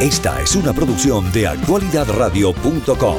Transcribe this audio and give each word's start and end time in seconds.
Esta 0.00 0.42
es 0.42 0.54
una 0.54 0.74
producción 0.74 1.32
de 1.32 1.46
actualidadradio.com. 1.46 3.16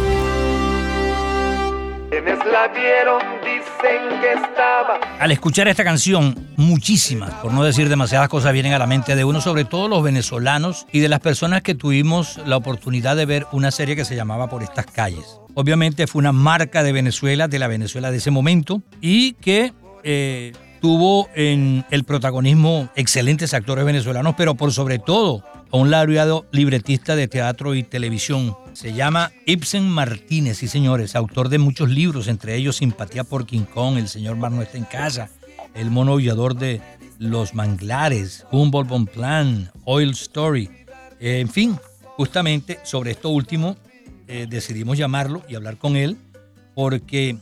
la 2.52 2.68
vieron, 2.68 3.20
dicen 3.42 4.22
que 4.22 4.34
estaba. 4.34 5.00
Al 5.20 5.32
escuchar 5.32 5.68
esta 5.68 5.84
canción, 5.84 6.36
muchísimas, 6.56 7.34
por 7.42 7.52
no 7.52 7.64
decir 7.64 7.90
demasiadas 7.90 8.30
cosas, 8.30 8.54
vienen 8.54 8.74
a 8.74 8.80
la 8.80 8.86
mente 8.86 9.16
de 9.16 9.24
uno, 9.24 9.42
sobre 9.42 9.66
todo 9.66 9.88
los 9.88 10.04
venezolanos 10.04 10.86
y 10.92 11.00
de 11.00 11.10
las 11.10 11.20
personas 11.20 11.64
que 11.64 11.74
tuvimos 11.74 12.38
la 12.46 12.58
oportunidad 12.58 13.16
de 13.16 13.26
ver 13.26 13.48
una 13.52 13.72
serie 13.72 13.96
que 13.96 14.06
se 14.06 14.16
llamaba 14.16 14.48
Por 14.48 14.62
estas 14.62 14.86
calles. 14.86 15.42
Obviamente 15.56 16.06
fue 16.06 16.20
una 16.20 16.32
marca 16.32 16.84
de 16.84 16.92
Venezuela, 16.92 17.48
de 17.48 17.58
la 17.58 17.68
Venezuela 17.68 18.12
de 18.12 18.18
ese 18.18 18.30
momento, 18.30 18.84
y 19.02 19.34
que 19.34 19.74
eh, 20.04 20.54
tuvo 20.82 21.30
en 21.36 21.86
el 21.92 22.04
protagonismo 22.04 22.90
excelentes 22.96 23.54
actores 23.54 23.86
venezolanos, 23.86 24.36
pero 24.38 24.56
por 24.56 24.72
sobre 24.72 25.00
todo 25.00 25.44
a 25.72 25.78
un 25.78 25.92
laureado 25.92 26.46
libretista 26.52 27.16
de 27.16 27.28
teatro 27.28 27.76
y 27.76 27.84
televisión. 27.84 28.56
Se 28.74 28.94
llama 28.94 29.32
Ibsen 29.46 29.88
Martínez, 29.88 30.58
sí 30.58 30.68
señores, 30.68 31.16
autor 31.16 31.50
de 31.50 31.58
muchos 31.58 31.90
libros, 31.90 32.28
entre 32.28 32.56
ellos 32.56 32.78
Simpatía 32.78 33.24
por 33.24 33.46
King 33.46 33.66
Kong, 33.74 33.98
El 33.98 34.08
señor 34.08 34.38
Mar 34.38 34.52
no 34.52 34.62
está 34.62 34.78
en 34.78 34.86
casa, 34.86 35.30
El 35.74 35.92
mono 35.92 36.14
aullador 36.14 36.56
de 36.56 36.82
Los 37.18 37.54
Manglares, 37.54 38.46
Humboldt 38.52 38.90
Bon 38.90 39.06
Plan, 39.06 39.72
Oil 39.84 40.12
Story. 40.12 40.70
Eh, 41.20 41.40
en 41.40 41.50
fin, 41.50 41.78
justamente 42.16 42.80
sobre 42.84 43.12
esto 43.12 43.30
último 43.30 43.76
eh, 44.28 44.46
decidimos 44.50 44.98
llamarlo 44.98 45.42
y 45.50 45.56
hablar 45.56 45.78
con 45.78 45.96
él 45.96 46.18
porque 46.78 47.38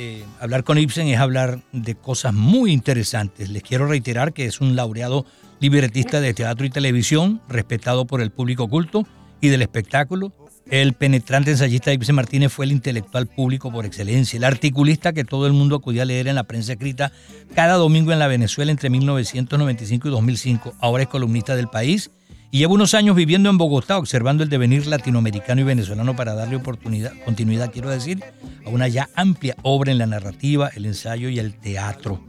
eh, 0.00 0.24
hablar 0.38 0.62
con 0.62 0.78
Ibsen 0.78 1.08
es 1.08 1.18
hablar 1.18 1.58
de 1.72 1.96
cosas 1.96 2.32
muy 2.32 2.70
interesantes. 2.70 3.48
Les 3.48 3.64
quiero 3.64 3.88
reiterar 3.88 4.32
que 4.32 4.46
es 4.46 4.60
un 4.60 4.76
laureado 4.76 5.26
libretista 5.58 6.20
de 6.20 6.32
teatro 6.34 6.64
y 6.64 6.70
televisión, 6.70 7.40
respetado 7.48 8.06
por 8.06 8.20
el 8.20 8.30
público 8.30 8.68
culto 8.68 9.08
y 9.40 9.48
del 9.48 9.60
espectáculo. 9.60 10.32
El 10.70 10.92
penetrante 10.92 11.50
ensayista 11.50 11.92
Ibsen 11.92 12.14
Martínez 12.14 12.52
fue 12.52 12.66
el 12.66 12.70
intelectual 12.70 13.26
público 13.26 13.72
por 13.72 13.86
excelencia, 13.86 14.36
el 14.36 14.44
articulista 14.44 15.12
que 15.12 15.24
todo 15.24 15.48
el 15.48 15.52
mundo 15.52 15.74
acudía 15.74 16.02
a 16.02 16.04
leer 16.04 16.28
en 16.28 16.36
la 16.36 16.44
prensa 16.44 16.74
escrita 16.74 17.10
cada 17.56 17.74
domingo 17.74 18.12
en 18.12 18.20
la 18.20 18.28
Venezuela 18.28 18.70
entre 18.70 18.90
1995 18.90 20.06
y 20.06 20.10
2005. 20.12 20.74
Ahora 20.78 21.02
es 21.02 21.08
columnista 21.08 21.56
del 21.56 21.66
país 21.66 22.12
y 22.50 22.58
lleva 22.58 22.72
unos 22.72 22.94
años 22.94 23.14
viviendo 23.14 23.50
en 23.50 23.58
Bogotá 23.58 23.98
observando 23.98 24.42
el 24.42 24.48
devenir 24.48 24.86
latinoamericano 24.86 25.60
y 25.60 25.64
venezolano 25.64 26.16
para 26.16 26.34
darle 26.34 26.56
oportunidad, 26.56 27.12
continuidad, 27.24 27.70
quiero 27.72 27.90
decir, 27.90 28.22
a 28.64 28.70
una 28.70 28.88
ya 28.88 29.08
amplia 29.14 29.56
obra 29.62 29.92
en 29.92 29.98
la 29.98 30.06
narrativa, 30.06 30.70
el 30.74 30.86
ensayo 30.86 31.28
y 31.28 31.38
el 31.38 31.54
teatro. 31.54 32.24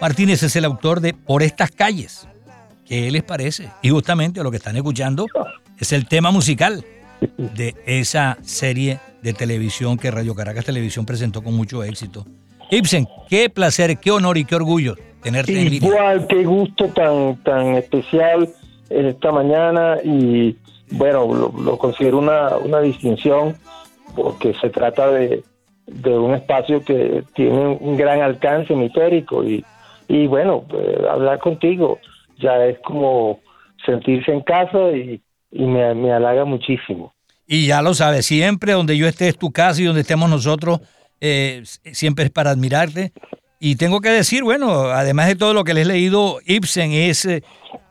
Martínez 0.00 0.42
es 0.42 0.56
el 0.56 0.64
autor 0.64 1.00
de 1.00 1.12
Por 1.12 1.42
estas 1.42 1.70
calles, 1.70 2.28
¿Qué 2.88 3.10
les 3.10 3.22
parece? 3.22 3.68
Y 3.82 3.90
justamente 3.90 4.42
lo 4.42 4.50
que 4.50 4.56
están 4.56 4.74
escuchando 4.76 5.26
es 5.78 5.92
el 5.92 6.08
tema 6.08 6.30
musical 6.30 6.82
de 7.36 7.74
esa 7.84 8.38
serie 8.40 8.98
de 9.22 9.34
televisión 9.34 9.98
que 9.98 10.10
Radio 10.10 10.34
Caracas 10.34 10.64
Televisión 10.64 11.04
presentó 11.04 11.42
con 11.42 11.54
mucho 11.54 11.84
éxito. 11.84 12.24
Ibsen, 12.70 13.06
qué 13.28 13.50
placer, 13.50 13.98
qué 13.98 14.10
honor 14.10 14.38
y 14.38 14.46
qué 14.46 14.54
orgullo 14.54 14.96
tenerte 15.22 15.60
en 15.60 15.68
línea. 15.68 15.88
Igual, 15.90 16.26
qué 16.28 16.44
gusto 16.44 16.86
tan, 16.88 17.36
tan 17.42 17.74
especial 17.74 18.48
esta 18.90 19.32
mañana 19.32 19.98
y 20.02 20.56
bueno, 20.90 21.52
lo, 21.58 21.78
considero 21.78 22.18
una, 22.18 22.56
una, 22.56 22.80
distinción 22.80 23.56
porque 24.16 24.54
se 24.54 24.70
trata 24.70 25.10
de, 25.10 25.42
de, 25.86 26.18
un 26.18 26.34
espacio 26.34 26.82
que 26.82 27.22
tiene 27.34 27.78
un 27.80 27.96
gran 27.96 28.22
alcance 28.22 28.74
mitérico 28.74 29.44
y, 29.44 29.64
y 30.08 30.26
bueno, 30.26 30.64
eh, 30.72 31.02
hablar 31.10 31.38
contigo 31.38 31.98
ya 32.38 32.64
es 32.64 32.78
como 32.80 33.40
sentirse 33.84 34.32
en 34.32 34.40
casa 34.40 34.90
y, 34.92 35.20
me, 35.50 36.12
halaga 36.12 36.44
muchísimo. 36.44 37.14
Y 37.46 37.66
ya 37.66 37.80
lo 37.82 37.94
sabes, 37.94 38.26
siempre 38.26 38.72
donde 38.72 38.96
yo 38.96 39.06
esté 39.06 39.28
es 39.28 39.38
tu 39.38 39.50
casa 39.50 39.80
y 39.80 39.84
donde 39.84 40.02
estemos 40.02 40.28
nosotros, 40.28 40.80
eh, 41.20 41.62
siempre 41.64 42.26
es 42.26 42.30
para 42.30 42.50
admirarte. 42.50 43.12
Y 43.60 43.76
tengo 43.76 44.00
que 44.00 44.10
decir, 44.10 44.44
bueno, 44.44 44.84
además 44.84 45.26
de 45.26 45.36
todo 45.36 45.52
lo 45.52 45.64
que 45.64 45.74
les 45.74 45.84
he 45.84 45.88
leído, 45.88 46.38
Ibsen 46.46 46.92
es, 46.92 47.24
eh, 47.24 47.42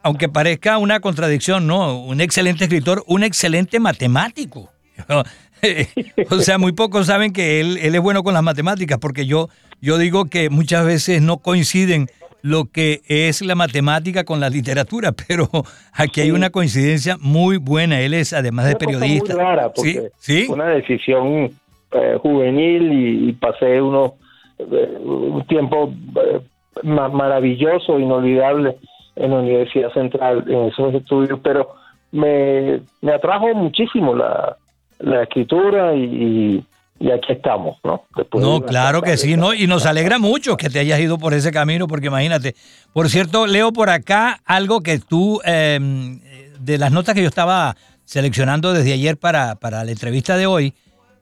aunque 0.02 0.30
parezca 0.30 0.78
una 0.78 1.00
contradicción, 1.00 1.68
no, 1.68 2.00
un 2.00 2.22
excelente 2.22 2.66
escritor, 2.66 3.04
un 3.08 3.24
excelente 3.24 3.80
matemático. 3.80 4.72
o 6.30 6.40
sea, 6.40 6.58
muy 6.58 6.72
pocos 6.72 7.08
saben 7.08 7.34
que 7.34 7.60
él, 7.60 7.78
él, 7.82 7.96
es 7.96 8.02
bueno 8.02 8.24
con 8.24 8.34
las 8.34 8.44
matemáticas, 8.44 8.98
porque 9.00 9.26
yo, 9.26 9.50
yo 9.82 9.98
digo 9.98 10.26
que 10.26 10.50
muchas 10.50 10.86
veces 10.86 11.22
no 11.22 11.38
coinciden 11.40 12.08
lo 12.42 12.66
que 12.66 13.02
es 13.08 13.42
la 13.42 13.56
matemática 13.56 14.24
con 14.24 14.40
la 14.40 14.50
literatura, 14.50 15.12
pero 15.28 15.50
aquí 15.94 16.22
hay 16.22 16.32
una 16.32 16.50
coincidencia 16.50 17.18
muy 17.20 17.58
buena. 17.58 18.00
Él 18.02 18.14
es, 18.14 18.34
además 18.34 18.68
de 18.68 18.76
periodista. 18.76 19.34
Muy 19.34 19.44
rara 19.44 19.72
porque 19.74 20.10
¿Sí? 20.18 20.48
una 20.50 20.68
decisión 20.68 21.52
eh, 21.92 22.18
juvenil 22.22 23.30
y, 23.30 23.34
pasé 23.34 23.82
uno, 23.82 24.06
eh, 24.06 24.18
un 24.60 25.46
tiempo 25.48 25.94
eh, 26.16 26.42
maravilloso, 26.84 28.00
inolvidable 28.00 28.78
en 29.16 29.32
la 29.32 29.40
Universidad 29.40 29.92
Central, 29.94 30.44
en 30.48 30.66
esos 30.66 30.94
estudios, 30.94 31.40
pero 31.44 31.76
me, 32.12 32.82
me 33.02 33.14
atrajo 33.14 33.54
muchísimo 33.54 34.16
la, 34.16 34.58
la 35.00 35.24
escritura 35.24 35.96
y 35.96 36.64
y 37.00 37.12
aquí 37.12 37.34
estamos, 37.34 37.78
¿no? 37.84 38.04
no, 38.34 38.62
claro 38.62 39.04
que 39.04 39.18
sí, 39.18 39.38
¿no? 39.38 39.54
Y 39.54 39.68
nos 39.68 39.86
alegra 39.86 40.18
mucho 40.18 40.58
que 40.58 40.70
te 40.70 40.80
hayas 40.80 41.00
ido 41.00 41.20
por 41.20 41.34
ese 41.36 41.52
camino, 41.52 41.88
porque 41.88 42.08
imagínate. 42.08 42.56
Por 42.92 43.10
cierto, 43.10 43.46
leo 43.46 43.72
por 43.72 43.90
acá 43.90 44.40
algo 44.46 44.82
que 44.82 44.98
tú, 44.98 45.40
em, 45.46 46.20
de 46.60 46.78
las 46.80 46.92
notas 46.92 47.14
que 47.14 47.22
yo 47.22 47.28
estaba 47.28 47.76
seleccionando 48.06 48.74
desde 48.74 48.94
ayer 48.94 49.18
para, 49.18 49.56
para 49.56 49.84
la 49.84 49.92
entrevista 49.92 50.38
de 50.38 50.48
hoy, 50.48 50.74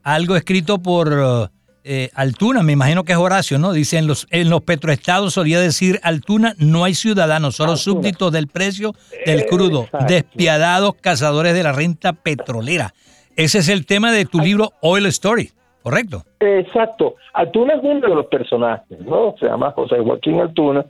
algo 0.02 0.38
escrito 0.38 0.82
por 0.82 1.52
eh, 1.86 2.10
Altuna, 2.16 2.64
me 2.64 2.74
imagino 2.74 3.04
que 3.04 3.12
es 3.12 3.18
Horacio, 3.18 3.60
¿no? 3.60 3.72
Dice, 3.72 3.98
en 3.98 4.08
los, 4.08 4.28
en 4.32 4.50
los 4.50 4.62
petroestados 4.62 5.34
solía 5.34 5.60
decir 5.60 6.00
Altuna, 6.04 6.56
no 6.58 6.84
hay 6.84 6.96
ciudadanos, 6.96 7.56
solo 7.56 7.78
súbditos 7.78 8.32
del 8.32 8.48
precio 8.48 8.94
del 9.26 9.46
crudo, 9.46 9.88
despiadados 10.08 10.96
cazadores 10.96 11.54
de 11.54 11.64
la 11.64 11.72
renta 11.72 12.14
petrolera. 12.14 12.94
Ese 13.36 13.60
es 13.60 13.70
el 13.70 13.86
tema 13.86 14.12
de 14.12 14.26
tu 14.26 14.40
libro 14.40 14.74
Oil 14.82 15.06
Story. 15.08 15.52
¿correcto? 15.86 16.24
Exacto. 16.40 17.14
Altuna 17.34 17.76
es 17.76 17.80
uno 17.84 18.00
de 18.00 18.16
los 18.16 18.26
personajes, 18.26 19.00
¿no? 19.02 19.36
Se 19.40 19.46
llama 19.46 19.70
José 19.70 19.98
Joaquín 20.00 20.42
Altuna 20.42 20.84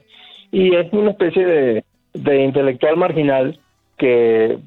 y 0.54 0.74
es 0.74 0.88
una 0.94 1.12
especie 1.12 1.84
de, 2.14 2.44
intelectual 2.46 2.96
marginal 2.96 3.60
que, 3.98 4.58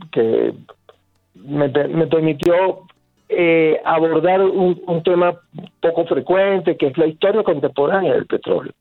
me, 1.35 1.71
permitió 1.71 2.83
eh, 3.29 3.81
abordar 3.85 4.41
un, 4.41 5.03
tema 5.03 5.35
poco 5.81 6.07
frecuente, 6.07 6.77
que 6.77 6.89
es 6.89 6.99
la 6.99 7.07
historia 7.07 7.43
contemporánea 7.43 8.15
del 8.15 8.27
petróleo. 8.27 8.73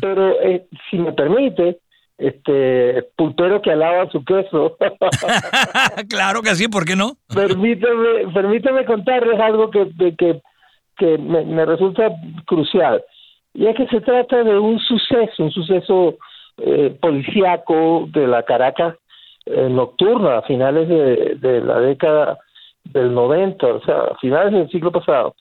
Pero 0.00 0.40
eh, 0.42 0.66
si 0.90 0.98
me 0.98 1.12
permite, 1.12 1.78
este 2.18 3.04
pulpero 3.16 3.60
que 3.60 3.72
alaba 3.72 4.10
su 4.10 4.24
queso. 4.24 4.76
claro 6.08 6.42
que 6.42 6.54
sí, 6.54 6.68
¿por 6.68 6.84
qué 6.84 6.96
no? 6.96 7.16
permíteme, 7.34 8.32
permíteme 8.32 8.84
contarles 8.84 9.38
algo 9.38 9.70
que, 9.70 9.88
que 10.16 10.40
que 10.96 11.18
me, 11.18 11.64
resulta 11.64 12.10
crucial. 12.46 13.02
Y 13.54 13.66
es 13.66 13.76
que 13.76 13.86
se 13.86 14.00
trata 14.00 14.42
de 14.42 14.58
un 14.58 14.78
suceso, 14.80 15.44
un 15.44 15.50
suceso 15.50 16.16
eh, 16.58 16.96
policíaco 17.00 18.08
de 18.12 18.26
la 18.26 18.42
Caracas 18.42 18.96
eh, 19.46 19.68
nocturna 19.70 20.38
a 20.38 20.42
finales 20.42 20.88
de, 20.88 21.60
la 21.60 21.80
década 21.80 22.38
del 22.92 23.14
90, 23.14 23.66
o 23.66 23.80
sea, 23.82 23.98
a 23.98 24.16
finales 24.16 24.52
del 24.52 24.70
siglo 24.70 24.90
pasado. 24.92 25.34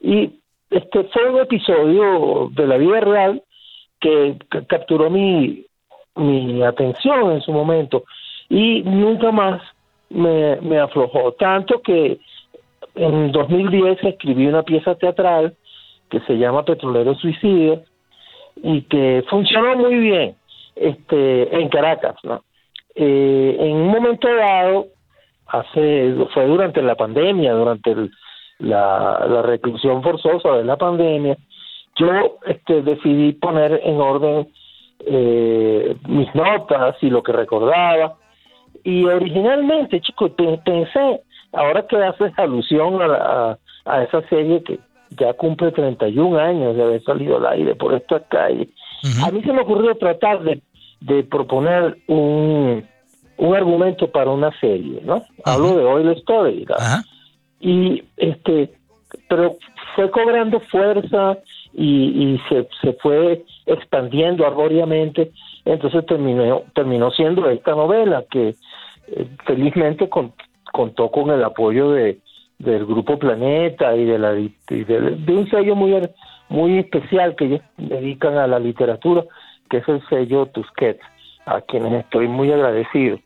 Y 0.00 0.30
este 0.70 1.04
fue 1.04 1.30
un 1.30 1.40
episodio 1.40 2.50
de 2.52 2.66
la 2.66 2.76
vida 2.76 3.00
real 3.00 3.42
que, 4.00 4.36
capturó 4.68 5.10
mi, 5.10 5.64
mi 6.16 6.62
atención 6.62 7.32
en 7.32 7.40
su 7.42 7.52
momento 7.52 8.04
y 8.48 8.82
nunca 8.82 9.30
más 9.32 9.62
me, 10.10 10.56
me 10.60 10.78
aflojó. 10.78 11.32
Tanto 11.32 11.80
que 11.82 12.18
en 12.94 13.32
2010 13.32 14.04
escribí 14.04 14.46
una 14.46 14.62
pieza 14.62 14.94
teatral 14.94 15.54
que 16.10 16.20
se 16.20 16.38
llama 16.38 16.64
Petrolero 16.64 17.14
Suicidio 17.14 17.82
y 18.62 18.82
que 18.82 19.24
funcionó 19.28 19.76
muy 19.76 19.96
bien 19.96 20.34
este 20.76 21.54
en 21.54 21.68
Caracas 21.68 22.16
¿no? 22.22 22.42
Eh, 22.94 23.56
en 23.58 23.76
un 23.76 23.88
momento 23.88 24.28
dado 24.34 24.86
hace 25.48 26.14
fue 26.34 26.46
durante 26.46 26.82
la 26.82 26.94
pandemia 26.94 27.52
durante 27.52 27.94
la, 28.58 29.26
la 29.28 29.42
reclusión 29.42 30.02
forzosa 30.02 30.52
de 30.52 30.64
la 30.64 30.76
pandemia 30.76 31.36
yo 31.96 32.38
este 32.46 32.82
decidí 32.82 33.32
poner 33.32 33.80
en 33.82 34.00
orden 34.00 34.48
eh, 35.00 35.96
mis 36.08 36.34
notas 36.34 36.96
y 37.02 37.10
lo 37.10 37.22
que 37.22 37.32
recordaba. 37.32 38.16
Y 38.84 39.04
originalmente 39.04 40.00
chicos 40.00 40.32
pensé 40.64 41.22
ahora 41.52 41.86
que 41.86 41.96
haces 41.96 42.32
alusión 42.38 43.00
a, 43.02 43.58
a, 43.84 44.02
esa 44.02 44.22
serie 44.28 44.62
que 44.62 44.78
ya 45.10 45.32
cumple 45.34 45.72
31 45.72 46.38
años 46.38 46.76
de 46.76 46.82
haber 46.82 47.02
salido 47.02 47.38
al 47.38 47.46
aire 47.46 47.74
por 47.74 47.94
estas 47.94 48.22
calles, 48.28 48.68
a 49.24 49.30
mí 49.30 49.42
se 49.42 49.52
me 49.52 49.62
ocurrió 49.62 49.94
tratar 49.96 50.42
de, 50.42 50.60
de 51.00 51.22
proponer 51.24 51.96
un, 52.08 52.84
un 53.38 53.54
argumento 53.54 54.10
para 54.10 54.30
una 54.30 54.50
serie, 54.60 55.00
¿no? 55.04 55.24
Hablo 55.44 55.76
de 55.76 55.84
Oil 55.84 56.08
Story, 56.10 56.66
y 57.60 58.02
este, 58.16 58.70
pero 59.28 59.56
fue 59.94 60.10
cobrando 60.10 60.60
fuerza 60.60 61.38
y, 61.72 62.38
se, 62.48 62.68
se 62.80 62.92
fue 62.94 63.44
expandiendo 63.66 64.46
arbóreamente, 64.46 65.32
entonces 65.64 66.06
terminó, 66.06 66.62
terminó 66.74 67.10
siendo 67.10 67.48
esta 67.50 67.72
novela 67.72 68.24
que 68.30 68.54
eh, 69.08 69.26
felizmente 69.44 70.08
contó 70.08 71.10
con 71.10 71.30
el 71.30 71.44
apoyo 71.44 71.90
de, 71.90 72.18
del 72.58 72.86
Grupo 72.86 73.18
Planeta 73.18 73.94
y 73.94 74.04
de, 74.04 74.18
la, 74.18 74.32
de, 74.32 74.52
un 75.28 75.48
sello 75.50 75.76
muy, 75.76 75.94
muy 76.48 76.78
especial 76.78 77.36
que 77.36 77.44
ellos 77.46 77.60
dedican 77.76 78.38
a 78.38 78.46
la 78.46 78.58
literatura, 78.58 79.24
que 79.68 79.78
es 79.78 79.88
el 79.88 80.06
sello 80.08 80.46
Tusquets, 80.46 81.02
a 81.44 81.60
quienes 81.60 81.92
estoy 82.04 82.28
muy 82.28 82.50
agradecido. 82.50 83.18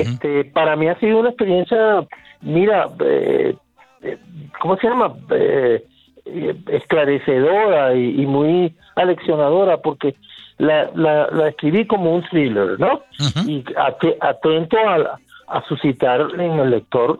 Este 0.00 0.44
Para 0.46 0.76
mí 0.76 0.88
ha 0.88 0.98
sido 0.98 1.20
una 1.20 1.30
experiencia, 1.30 2.06
mira, 2.40 2.88
eh, 3.04 3.54
eh, 4.02 4.18
¿cómo 4.60 4.76
se 4.76 4.88
llama? 4.88 5.14
Eh, 5.30 5.84
esclarecedora 6.68 7.94
y, 7.94 8.24
muy 8.26 8.74
aleccionadora 8.94 9.78
porque 9.78 10.14
la, 10.58 10.88
la, 10.94 11.48
escribí 11.48 11.86
como 11.86 12.14
un 12.14 12.22
thriller, 12.22 12.78
¿no? 12.78 13.02
Y 13.46 13.64
atento 14.20 14.76
a, 14.78 15.18
a 15.48 15.62
suscitar 15.68 16.20
en 16.38 16.60
el 16.60 16.70
lector 16.70 17.18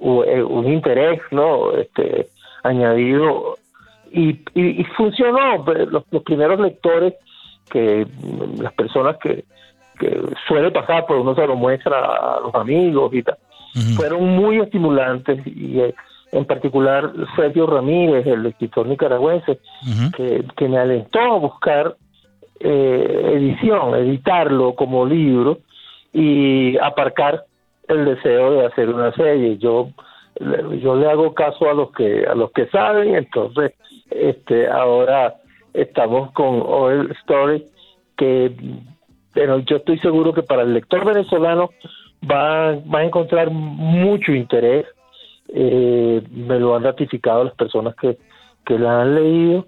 un 0.00 0.72
interés 0.72 1.20
no 1.30 1.72
este 1.72 2.28
añadido 2.62 3.56
y, 4.12 4.40
y, 4.54 4.84
funcionó 4.96 5.64
pues, 5.64 5.88
los, 5.88 6.04
primeros 6.24 6.60
lectores 6.60 7.14
que 7.70 8.06
las 8.58 8.72
personas 8.72 9.16
que, 9.18 9.44
que 9.98 10.20
suele 10.46 10.70
pasar 10.70 11.06
por 11.06 11.16
uno 11.16 11.34
se 11.34 11.46
lo 11.46 11.56
muestra 11.56 11.98
a 11.98 12.40
los 12.40 12.54
amigos 12.54 13.12
y 13.14 13.22
tal. 13.22 13.38
Fueron 13.96 14.28
muy 14.28 14.58
estimulantes 14.58 15.46
y 15.46 15.80
eh, 15.80 15.94
en 16.32 16.44
particular 16.44 17.12
Sergio 17.36 17.66
Ramírez 17.66 18.26
el 18.26 18.44
escritor 18.46 18.86
nicaragüense 18.86 19.58
que, 20.16 20.44
que 20.56 20.68
me 20.68 20.78
alentó 20.78 21.20
a 21.20 21.38
buscar 21.38 21.96
eh, 22.60 23.32
edición 23.34 23.94
editarlo 23.94 24.74
como 24.74 25.06
libro 25.06 25.58
y 26.12 26.76
aparcar 26.78 27.44
el 27.86 28.04
deseo 28.04 28.52
de 28.52 28.66
hacer 28.66 28.88
una 28.88 29.12
serie. 29.12 29.58
Yo 29.58 29.90
yo 30.80 30.96
le 30.96 31.10
hago 31.10 31.34
caso 31.34 31.68
a 31.68 31.74
los 31.74 31.92
que 31.92 32.26
a 32.26 32.34
los 32.34 32.52
que 32.52 32.66
saben, 32.66 33.14
entonces 33.14 33.74
este 34.10 34.68
ahora 34.68 35.34
estamos 35.72 36.32
con 36.32 36.62
Oil 36.64 37.10
Story 37.22 37.64
que 38.16 38.52
pero 39.38 39.60
yo 39.60 39.76
estoy 39.76 40.00
seguro 40.00 40.32
que 40.34 40.42
para 40.42 40.62
el 40.62 40.74
lector 40.74 41.04
venezolano 41.04 41.70
va, 42.28 42.74
va 42.92 42.98
a 42.98 43.04
encontrar 43.04 43.52
mucho 43.52 44.32
interés. 44.32 44.84
Eh, 45.54 46.20
me 46.32 46.58
lo 46.58 46.74
han 46.74 46.82
ratificado 46.82 47.44
las 47.44 47.54
personas 47.54 47.94
que, 47.94 48.18
que 48.66 48.76
la 48.80 49.02
han 49.02 49.14
leído 49.14 49.66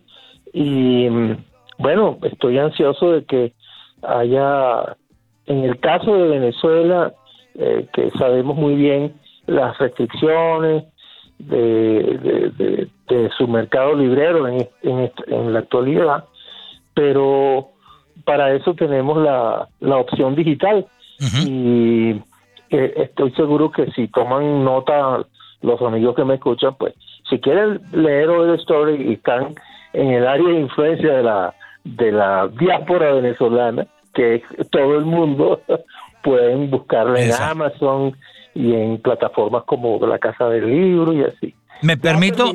y 0.52 1.08
bueno, 1.78 2.18
estoy 2.24 2.58
ansioso 2.58 3.12
de 3.12 3.24
que 3.24 3.52
haya, 4.02 4.96
en 5.46 5.62
el 5.62 5.78
caso 5.78 6.16
de 6.16 6.28
Venezuela, 6.28 7.14
eh, 7.54 7.86
que 7.92 8.10
sabemos 8.18 8.56
muy 8.56 8.74
bien 8.74 9.14
las 9.46 9.78
restricciones 9.78 10.82
de, 11.38 12.88
de, 13.06 13.30
su 13.38 13.46
mercado 13.46 13.94
librero 13.94 14.48
en, 14.48 14.68
en, 14.82 15.52
la 15.52 15.60
actualidad, 15.60 16.24
pero 16.92 17.69
para 18.30 18.54
eso 18.54 18.74
tenemos 18.74 19.20
la, 19.20 19.66
la 19.80 19.96
opción 19.96 20.36
digital. 20.36 20.86
Y 21.44 22.10
eh, 22.70 22.94
estoy 22.96 23.32
seguro 23.32 23.72
que 23.72 23.90
si 23.90 24.06
toman 24.06 24.62
nota 24.62 25.26
los 25.62 25.82
amigos 25.82 26.14
que 26.14 26.24
me 26.24 26.34
escuchan, 26.34 26.76
pues 26.78 26.94
si 27.28 27.40
quieren 27.40 27.80
leer 27.90 28.28
Oil 28.28 28.54
Story 28.60 29.02
y 29.02 29.12
están 29.14 29.56
en 29.94 30.12
el 30.12 30.28
área 30.28 30.46
de 30.46 30.60
influencia 30.60 31.12
de 31.12 31.22
la 31.24 31.54
de 31.82 32.12
la 32.12 32.46
diáspora 32.46 33.14
venezolana, 33.14 33.88
que 34.14 34.36
es 34.36 34.70
todo 34.70 34.96
el 34.96 35.06
mundo, 35.06 35.60
pueden 36.22 36.70
buscarla 36.70 37.20
en 37.20 37.32
Amazon 37.32 38.16
y 38.54 38.74
en 38.74 38.98
plataformas 38.98 39.64
como 39.64 39.98
la 40.06 40.20
Casa 40.20 40.48
del 40.48 40.70
Libro 40.70 41.12
y 41.14 41.24
así. 41.24 41.52
Me 41.82 41.96
permito 41.96 42.52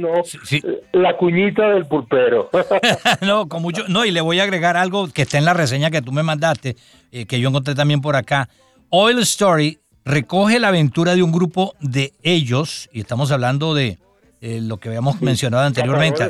la 0.93 1.17
cuñita 1.17 1.69
del 1.69 1.85
pulpero. 1.85 2.49
no, 3.21 3.47
con 3.47 3.61
mucho 3.61 3.87
no 3.87 4.05
y 4.05 4.11
le 4.11 4.21
voy 4.21 4.39
a 4.39 4.43
agregar 4.43 4.77
algo 4.77 5.07
que 5.07 5.23
está 5.23 5.37
en 5.37 5.45
la 5.45 5.53
reseña 5.53 5.91
que 5.91 6.01
tú 6.01 6.11
me 6.11 6.23
mandaste, 6.23 6.75
eh, 7.11 7.25
que 7.25 7.39
yo 7.39 7.49
encontré 7.49 7.75
también 7.75 8.01
por 8.01 8.15
acá. 8.15 8.49
Oil 8.89 9.19
Story 9.19 9.79
recoge 10.03 10.59
la 10.59 10.69
aventura 10.69 11.15
de 11.15 11.23
un 11.23 11.31
grupo 11.31 11.75
de 11.81 12.13
ellos 12.23 12.89
y 12.93 12.99
estamos 12.99 13.31
hablando 13.31 13.73
de 13.73 13.97
eh, 14.41 14.59
lo 14.61 14.77
que 14.77 14.89
habíamos 14.89 15.21
mencionado 15.21 15.63
anteriormente. 15.65 16.29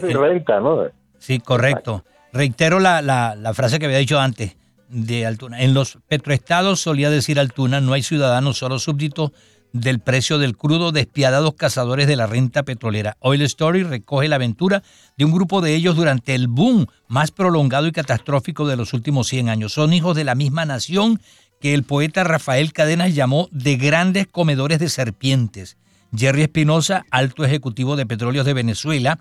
Sí, 1.19 1.39
correcto. 1.39 2.03
Reitero 2.31 2.79
la, 2.79 3.01
la, 3.01 3.35
la 3.35 3.53
frase 3.53 3.79
que 3.79 3.85
había 3.85 3.97
dicho 3.97 4.19
antes 4.19 4.55
de 4.89 5.25
Altuna. 5.25 5.61
En 5.61 5.73
los 5.73 5.97
petroestados, 6.07 6.79
solía 6.79 7.09
decir 7.09 7.39
Altuna, 7.39 7.81
no 7.81 7.93
hay 7.93 8.03
ciudadanos, 8.03 8.57
solo 8.57 8.79
súbditos 8.79 9.31
del 9.75 9.99
precio 9.99 10.37
del 10.37 10.55
crudo, 10.55 10.93
despiadados 10.93 11.55
cazadores 11.55 12.07
de 12.07 12.15
la 12.15 12.27
renta 12.27 12.63
petrolera. 12.63 13.17
Oil 13.19 13.41
Story 13.41 13.83
recoge 13.83 14.29
la 14.29 14.37
aventura 14.37 14.83
de 15.17 15.25
un 15.25 15.33
grupo 15.33 15.59
de 15.59 15.75
ellos 15.75 15.97
durante 15.97 16.33
el 16.33 16.47
boom 16.47 16.87
más 17.09 17.31
prolongado 17.31 17.85
y 17.85 17.91
catastrófico 17.91 18.65
de 18.67 18.77
los 18.77 18.93
últimos 18.93 19.27
100 19.27 19.49
años. 19.49 19.73
Son 19.73 19.91
hijos 19.91 20.15
de 20.15 20.23
la 20.23 20.33
misma 20.33 20.65
nación 20.65 21.19
que 21.59 21.73
el 21.73 21.83
poeta 21.83 22.23
Rafael 22.23 22.71
Cadenas 22.71 23.15
llamó 23.15 23.49
de 23.51 23.75
grandes 23.75 24.27
comedores 24.27 24.79
de 24.79 24.87
serpientes. 24.87 25.75
Jerry 26.15 26.43
Espinosa, 26.43 27.05
alto 27.11 27.43
ejecutivo 27.43 27.97
de 27.97 28.05
petróleos 28.05 28.45
de 28.45 28.53
Venezuela, 28.53 29.19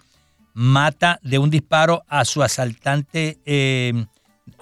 mata 0.53 1.19
de 1.25 1.39
un 1.39 1.51
disparo 1.51 2.05
a 2.07 2.25
su 2.25 2.45
asaltante 2.45 3.39
eh, 3.45 4.07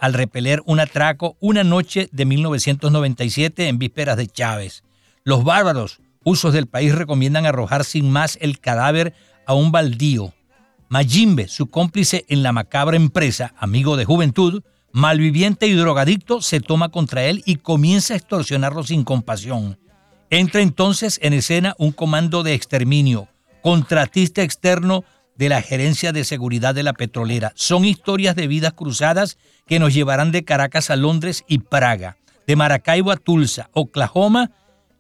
al 0.01 0.15
repeler 0.15 0.63
un 0.65 0.81
atraco 0.81 1.37
una 1.39 1.65
noche 1.65 2.09
de 2.13 2.25
1997 2.25 3.69
en 3.69 3.79
vísperas 3.79 4.17
de 4.17 4.27
Chávez. 4.27 4.85
Los 5.25 5.45
bárbaros 5.45 6.01
usos 6.25 6.53
del 6.53 6.67
país 6.67 6.95
recomiendan 6.95 7.47
arrojar 7.47 7.85
sin 7.85 8.11
más 8.11 8.39
el 8.41 8.59
cadáver 8.59 9.15
a 9.47 9.55
un 9.55 9.71
baldío. 9.71 10.35
Mayimbe, 10.89 11.49
su 11.49 11.69
cómplice 11.69 12.25
en 12.29 12.43
la 12.43 12.53
macabra 12.53 12.97
empresa, 12.97 13.55
amigo 13.57 13.97
de 13.97 14.05
juventud, 14.05 14.63
malviviente 14.93 15.67
y 15.67 15.75
drogadicto, 15.75 16.43
se 16.43 16.61
toma 16.61 16.91
contra 16.91 17.25
él 17.25 17.43
y 17.47 17.57
comienza 17.57 18.15
a 18.15 18.17
extorsionarlo 18.17 18.83
sin 18.83 19.05
compasión. 19.05 19.79
Entra 20.29 20.61
entonces 20.61 21.19
en 21.23 21.33
escena 21.35 21.75
un 21.79 21.93
comando 21.93 22.43
de 22.43 22.55
exterminio, 22.55 23.29
contratista 23.63 24.43
externo 24.43 25.05
de 25.37 25.49
la 25.49 25.63
Gerencia 25.63 26.13
de 26.13 26.25
Seguridad 26.25 26.75
de 26.75 26.83
la 26.83 26.93
Petrolera. 26.93 27.53
Son 27.55 27.85
historias 27.85 28.37
de 28.37 28.49
vidas 28.49 28.73
cruzadas 28.73 29.39
que 29.67 29.79
nos 29.79 29.95
llevarán 29.95 30.33
de 30.33 30.45
Caracas 30.45 30.91
a 30.91 30.97
Londres 30.97 31.45
y 31.49 31.59
Praga, 31.59 32.17
de 32.47 32.57
Maracaibo 32.57 33.13
a 33.13 33.17
Tulsa, 33.17 33.71
Oklahoma 33.73 34.51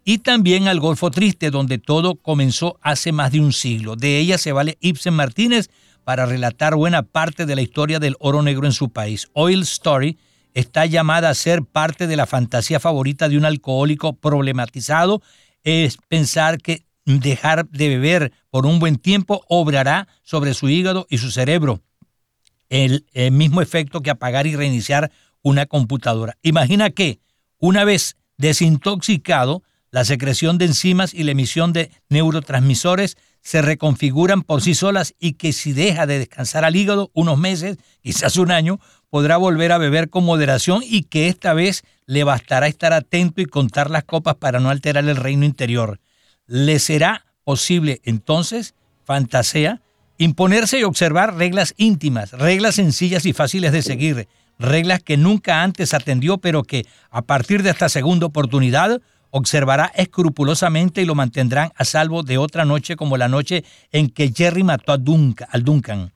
y 0.04 0.18
también 0.18 0.68
al 0.68 0.80
Golfo 0.80 1.11
Triste, 1.11 1.50
donde 1.50 1.78
todo 1.78 2.16
comenzó 2.16 2.78
hace 2.82 3.12
más 3.12 3.32
de 3.32 3.40
un 3.40 3.52
siglo. 3.52 3.97
De 3.97 4.18
ella 4.18 4.38
se 4.38 4.52
vale 4.52 4.78
Ibsen 4.80 5.14
Martínez 5.14 5.71
para 6.04 6.26
relatar 6.26 6.75
buena 6.75 7.02
parte 7.02 7.47
de 7.47 7.54
la 7.54 7.62
historia 7.62 7.99
del 7.99 8.16
oro 8.18 8.42
negro 8.42 8.66
en 8.66 8.73
su 8.73 8.90
país. 8.90 9.28
Oil 9.32 9.62
Story 9.62 10.18
está 10.54 10.87
llamada 10.87 11.28
a 11.28 11.35
ser 11.35 11.62
parte 11.62 12.06
de 12.06 12.16
la 12.16 12.26
fantasía 12.26 12.80
favorita 12.80 13.28
de 13.28 13.38
un 13.38 13.44
alcohólico 13.44 14.14
problematizado, 14.14 15.23
es 15.62 15.99
pensar 16.09 16.59
que 16.59 16.85
dejar 17.04 17.68
de 17.68 17.88
beber 17.88 18.32
por 18.50 18.66
un 18.66 18.78
buen 18.78 18.97
tiempo 18.97 19.44
obrará 19.49 20.09
sobre 20.23 20.54
su 20.54 20.68
hígado 20.68 21.06
y 21.09 21.18
su 21.18 21.30
cerebro 21.30 21.80
el, 22.73 23.04
mismo 23.32 23.61
efecto 23.61 24.00
que 24.00 24.11
apagar 24.11 24.47
y 24.47 24.56
reiniciar 24.56 25.12
una 25.42 25.66
computadora. 25.66 26.38
Imagina 26.42 26.90
que 26.90 27.21
una 27.59 27.85
vez 27.85 28.16
desintoxicado, 28.38 29.62
la 29.92 30.04
secreción 30.04 30.58
de 30.58 30.64
enzimas 30.64 31.14
y 31.14 31.22
la 31.22 31.30
emisión 31.30 31.72
de 31.72 31.92
neurotransmisores 32.08 33.16
se 33.40 33.62
reconfiguran 33.62 34.42
por 34.42 34.61
sí 34.61 34.75
solas 34.75 35.14
y 35.20 35.34
que 35.34 35.52
si 35.52 35.72
deja 35.72 36.06
de 36.06 36.18
descansar 36.18 36.64
al 36.64 36.75
hígado 36.75 37.11
unos 37.14 37.38
meses, 37.38 37.76
quizás 38.02 38.37
un 38.37 38.50
año, 38.50 38.80
podrá 39.11 39.37
volver 39.37 39.70
a 39.70 39.78
beber 39.78 40.11
con 40.11 40.25
moderación 40.25 40.82
y 40.84 41.04
que 41.04 41.28
esta 41.28 41.54
vez 41.54 41.84
le 42.06 42.25
bastará 42.25 42.66
estar 42.66 42.92
atento 42.92 43.40
y 43.40 43.46
contar 43.46 43.90
las 43.90 44.02
copas 44.02 44.34
para 44.34 44.58
no 44.58 44.70
alterar 44.70 45.04
el 45.04 45.16
reino 45.16 45.44
interior. 45.44 46.00
Le 46.46 46.80
será 46.80 47.26
posible 47.44 48.00
entonces, 48.04 48.75
fantasea, 49.04 49.80
Imponerse 50.22 50.78
y 50.78 50.84
observar 50.84 51.34
reglas 51.37 51.75
íntimas, 51.76 52.30
reglas 52.30 52.76
sencillas 52.76 53.26
y 53.26 53.32
fáciles 53.32 53.72
de 53.72 53.82
seguir, 53.82 54.28
reglas 54.56 55.02
que 55.02 55.16
nunca 55.16 55.64
antes 55.64 55.94
atendió, 55.94 56.38
pero 56.38 56.62
que 56.62 56.87
a 57.11 57.22
partir 57.22 57.64
de 57.64 57.70
esta 57.70 57.88
segunda 57.88 58.26
oportunidad 58.26 59.00
observará 59.32 59.90
escrupulosamente 59.96 61.02
y 61.02 61.06
lo 61.06 61.16
mantendrán 61.16 61.70
a 61.76 61.84
salvo 61.84 62.22
de 62.22 62.38
otra 62.38 62.64
noche 62.64 62.94
como 62.94 63.16
la 63.16 63.28
noche 63.28 63.64
en 63.90 64.08
que 64.08 64.30
Jerry 64.32 64.62
mató 64.62 64.92
a 64.92 64.98
Duncan, 64.98 65.48
al 65.50 65.64
Duncan. 65.64 66.12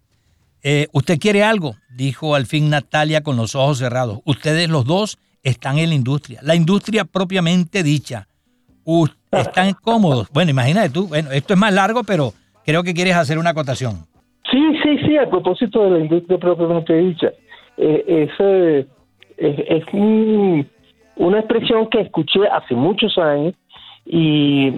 Eh, 0.63 0.87
¿Usted 0.93 1.19
quiere 1.19 1.43
algo? 1.43 1.75
dijo 1.97 2.35
al 2.35 2.47
fin 2.47 2.69
Natalia 2.71 3.23
con 3.23 3.37
los 3.37 3.55
ojos 3.55 3.79
cerrados. 3.79 4.21
Ustedes 4.25 4.69
los 4.69 4.85
dos 4.85 5.19
están 5.43 5.79
en 5.79 5.89
la 5.89 5.95
industria. 5.95 6.41
La 6.43 6.55
industria 6.55 7.05
propiamente 7.05 7.83
dicha. 7.83 8.29
están 9.33 9.73
cómodos. 9.83 10.29
Bueno, 10.33 10.51
imagínate 10.51 10.91
tú, 10.91 11.09
bueno, 11.09 11.31
esto 11.33 11.55
es 11.55 11.59
más 11.59 11.73
largo, 11.73 12.05
pero 12.05 12.33
creo 12.65 12.83
que 12.83 12.95
quieres 12.95 13.17
hacer 13.17 13.39
una 13.39 13.51
acotación. 13.51 14.07
Sí, 14.51 14.63
sí, 14.83 14.99
sí, 15.07 15.17
a 15.17 15.29
propósito 15.29 15.85
de 15.85 15.91
la 15.91 15.99
industria 15.99 16.39
propiamente 16.39 16.95
dicha. 16.95 17.33
Eh, 17.79 18.29
es, 18.29 18.87
es, 19.39 19.85
una 21.17 21.39
expresión 21.39 21.89
que 21.89 22.01
escuché 22.01 22.47
hace 22.49 22.75
muchos 22.75 23.17
años 23.19 23.55
y 24.05 24.69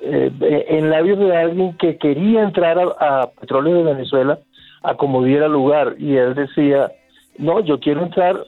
eh, 0.00 0.66
en 0.68 0.90
labios 0.90 1.18
de 1.18 1.36
alguien 1.36 1.76
que 1.76 1.96
quería 1.96 2.42
entrar 2.42 2.78
a, 2.98 3.30
Petróleo 3.40 3.76
de 3.76 3.94
Venezuela 3.94 4.38
a 4.82 4.94
como 4.96 5.22
diera 5.22 5.48
lugar 5.48 5.94
y 5.98 6.16
él 6.16 6.34
decía, 6.34 6.90
no, 7.38 7.60
yo 7.60 7.78
quiero 7.80 8.02
entrar 8.02 8.44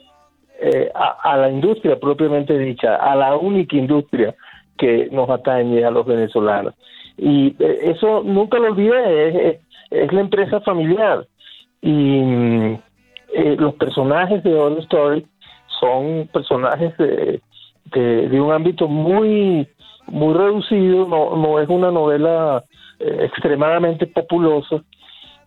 eh, 0.59 0.91
a, 0.93 1.37
la 1.37 1.49
industria 1.49 1.99
propiamente 1.99 2.57
dicha, 2.57 2.95
a 2.95 3.15
la 3.15 3.35
única 3.37 3.75
industria 3.75 4.35
que 4.77 5.09
nos 5.11 5.29
atañe 5.29 5.83
a 5.83 5.91
los 5.91 6.05
venezolanos. 6.05 6.73
Y 7.17 7.55
eh, 7.59 7.79
eso 7.83 8.21
nunca 8.23 8.59
lo 8.59 8.67
olvidé, 8.67 9.61
es, 9.89 10.13
la 10.13 10.21
empresa 10.21 10.59
familiar. 10.61 11.25
Y 11.81 12.77
los 13.57 13.75
personajes 13.75 14.43
de 14.43 14.53
All 14.53 14.79
Story 14.79 15.25
son 15.79 16.27
personajes 16.31 16.95
de, 16.97 17.41
de 17.93 18.41
un 18.41 18.51
ámbito 18.51 18.87
muy 18.87 19.67
muy 20.07 20.33
reducido, 20.33 21.07
no, 21.07 21.35
no 21.35 21.59
es 21.59 21.69
una 21.69 21.91
novela 21.91 22.63
eh, 22.99 23.25
extremadamente 23.25 24.07
populosa. 24.07 24.81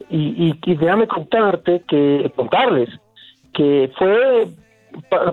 Y, 0.09 0.55
y, 0.65 0.75
déjame 0.75 1.07
contarte 1.07 1.83
que, 1.87 2.33
contarles 2.35 2.89
que 3.53 3.91
fue, 3.97 4.49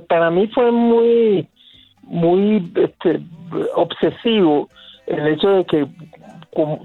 para, 0.08 0.30
mí 0.30 0.48
fue 0.48 0.72
muy, 0.72 1.48
muy 2.04 2.72
este, 2.76 3.22
obsesivo 3.76 4.70
el 5.08 5.28
hecho 5.28 5.50
de 5.50 5.66
que 5.66 5.88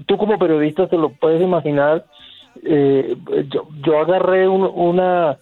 tú 0.05 0.17
como 0.17 0.39
periodista 0.39 0.87
te 0.87 0.97
lo 0.97 1.09
puedes 1.09 1.41
imaginar, 1.41 2.05
eh, 2.63 3.15
yo, 3.49 3.67
yo 3.85 3.99
agarré 3.99 4.47
una, 4.47 5.37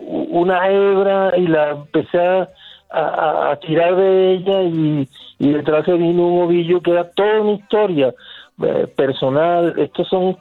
una 0.00 0.68
hebra 0.68 1.36
y 1.36 1.46
la 1.46 1.70
empecé 1.70 2.18
a 2.18 2.48
a, 2.92 3.58
tirar 3.60 3.96
de 3.96 4.32
ella 4.34 4.62
y, 4.62 5.08
detrás 5.38 5.84
se 5.84 5.92
vino 5.94 6.28
un 6.28 6.42
ovillo 6.42 6.80
que 6.80 6.92
era 6.92 7.10
toda 7.10 7.40
una 7.40 7.52
historia 7.52 8.14
eh, 8.62 8.86
personal. 8.96 9.74
Estos 9.76 10.08
son, 10.08 10.36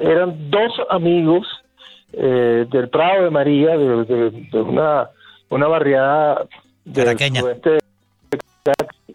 eran 0.00 0.50
dos 0.50 0.72
amigos 0.88 1.46
eh, 2.12 2.66
del 2.70 2.88
Prado 2.88 3.24
de 3.24 3.30
María, 3.30 3.76
de, 3.76 4.60
una, 4.60 5.10
una 5.48 5.66
barriada 5.68 6.46
de 6.84 7.02
este 7.12 7.78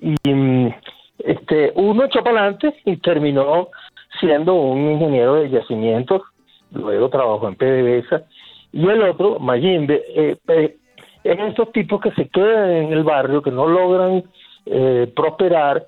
y 0.02 0.16
este 1.20 1.72
uno 1.76 2.06
echó 2.06 2.24
para 2.24 2.42
adelante 2.42 2.76
y 2.86 2.98
terminó 2.98 3.70
siendo 4.20 4.54
un 4.54 4.92
ingeniero 4.92 5.36
de 5.36 5.50
yacimientos, 5.50 6.22
luego 6.72 7.10
trabajó 7.10 7.48
en 7.48 7.56
PDVSA, 7.56 8.24
y 8.76 8.90
el 8.90 9.02
otro, 9.04 9.40
Mayimbe, 9.40 10.04
eh, 10.16 10.38
eh 10.50 10.78
en 11.24 11.40
estos 11.40 11.72
tipos 11.72 12.00
que 12.02 12.12
se 12.12 12.28
quedan 12.28 12.70
en 12.70 12.94
el 12.94 13.04
barrio, 13.04 13.42
que 13.42 13.50
no 13.50 13.66
logran 13.66 14.24
eh, 14.68 15.12
prosperar, 15.16 15.88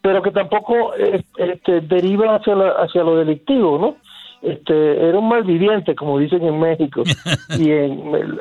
pero 0.00 0.22
que 0.22 0.30
tampoco 0.30 0.94
este, 0.94 1.80
derivan 1.80 2.36
hacia, 2.36 2.54
hacia 2.78 3.02
lo 3.02 3.16
delictivo, 3.16 3.76
¿no? 3.76 3.96
Este, 4.40 5.08
era 5.08 5.18
un 5.18 5.28
malviviente, 5.28 5.96
como 5.96 6.20
dicen 6.20 6.44
en 6.44 6.60
México, 6.60 7.02
y 7.58 7.70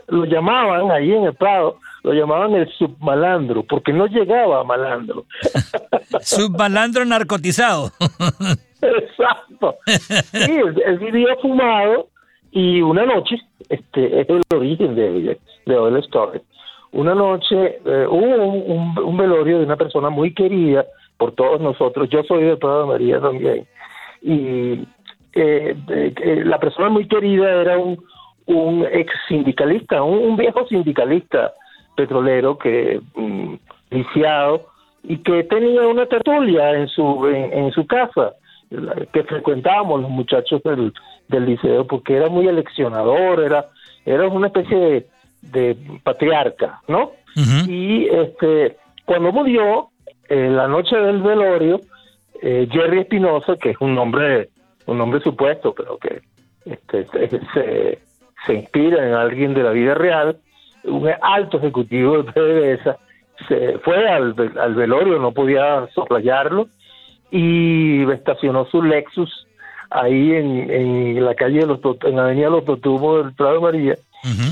lo 0.08 0.26
llamaban 0.26 0.92
ahí 0.92 1.12
en 1.12 1.24
el 1.24 1.34
Prado, 1.34 1.80
lo 2.04 2.14
llamaban 2.14 2.54
el 2.54 2.70
submalandro, 2.74 3.64
porque 3.64 3.92
no 3.92 4.06
llegaba 4.06 4.62
a 4.62 4.64
malandro. 4.64 5.26
submalandro 6.22 7.04
narcotizado. 7.06 7.90
Exacto. 8.82 9.76
Sí, 9.88 10.60
él, 10.86 11.00
vivía 11.00 11.36
fumado 11.42 12.10
y 12.58 12.82
una 12.82 13.06
noche, 13.06 13.40
este, 13.70 14.22
es 14.22 14.28
el 14.28 14.42
origen 14.52 14.96
de, 14.96 15.38
de 15.68 15.78
Oil 15.78 15.98
Story. 15.98 16.42
Una 16.92 17.14
noche 17.14 17.80
eh, 17.86 18.08
hubo 18.10 19.04
un, 19.04 19.16
velorio 19.16 19.60
de 19.60 19.66
una 19.66 19.76
persona 19.76 20.10
muy 20.10 20.34
querida 20.34 20.84
por 21.18 21.34
todos 21.34 21.62
nosotros. 21.62 22.10
Yo 22.10 22.24
soy 22.24 22.46
de 22.46 22.58
toda 22.58 22.88
María 22.88 23.22
también. 23.22 23.68
Y 24.24 24.88
eh, 25.34 25.76
la 26.46 26.58
persona 26.58 26.90
muy 26.90 27.08
querida 27.08 27.62
era 27.62 27.78
un, 27.78 28.04
un 28.48 28.88
ex 28.92 29.14
sindicalista, 29.28 30.02
un, 30.02 30.36
viejo 30.36 30.66
sindicalista 30.66 31.54
petrolero 31.96 32.58
que 32.58 33.00
mm, 33.14 33.54
viciado 33.92 34.66
y 35.04 35.18
que 35.18 35.44
tenía 35.44 35.86
una 35.86 36.08
tertulia 36.08 36.72
en 36.72 36.88
su 36.88 37.28
en, 37.28 37.72
su 37.72 37.86
casa 37.86 38.34
que 39.12 39.24
frecuentábamos 39.24 40.02
los 40.02 40.10
muchachos 40.10 40.62
del, 40.64 40.94
del 41.30 41.46
liceo 41.46 41.88
porque 41.88 42.16
era 42.16 42.30
muy 42.30 42.48
eleccionador, 42.48 43.42
era 43.42 43.68
era 44.06 44.28
una 44.28 44.48
especie 44.48 44.78
de 44.78 45.08
de 45.42 45.78
patriarca, 46.04 46.82
¿no? 46.88 47.12
Y 47.68 48.08
este 48.08 48.78
cuando 49.06 49.32
murió, 49.32 49.90
en 50.28 50.58
la 50.58 50.68
noche 50.68 50.98
del 50.98 51.22
velorio, 51.22 51.80
eh, 52.42 52.68
Jerry 52.70 53.00
Espinosa, 53.00 53.56
que 53.56 53.70
es 53.70 53.78
un 53.80 53.96
nombre, 53.96 54.50
un 54.86 54.98
nombre 54.98 55.22
supuesto, 55.22 55.74
pero 55.74 55.98
que 55.98 56.22
este, 56.66 57.06
se, 57.54 58.00
se 58.46 58.54
inspira 58.54 59.08
en 59.08 59.14
alguien 59.14 59.54
de 59.54 59.64
la 59.64 59.72
vida 59.72 59.94
real, 59.94 60.38
un 60.84 61.10
alto 61.22 61.58
ejecutivo 61.58 62.22
de 62.22 62.32
PDVSA, 62.32 62.98
se 63.48 63.78
fue 63.80 64.10
al, 64.10 64.36
al 64.60 64.76
velorio, 64.76 65.20
no 65.20 65.32
podía 65.32 65.88
soslayarlo, 65.94 66.68
y 67.32 68.10
estacionó 68.12 68.66
su 68.66 68.82
Lexus 68.82 69.48
ahí 69.90 70.34
en, 70.34 70.70
en 70.70 71.26
la 71.26 71.36
calle 71.36 71.60
de 71.60 71.66
los 71.68 71.80
en 72.04 72.16
la 72.16 72.24
avenida 72.24 72.50
Los 72.50 72.66
Totubos 72.66 73.24
del 73.24 73.34
Prado 73.34 73.62
María 73.62 73.96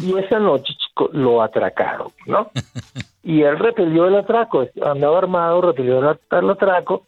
y 0.03 0.17
esa 0.17 0.39
noche 0.39 0.73
chico, 0.77 1.09
lo 1.11 1.41
atracaron, 1.41 2.09
¿no? 2.25 2.51
y 3.23 3.41
él 3.41 3.57
repelió 3.59 4.07
el 4.07 4.15
atraco, 4.15 4.65
andaba 4.83 5.17
armado, 5.17 5.61
repelió 5.61 5.99
el, 5.99 6.49
atraco 6.49 7.07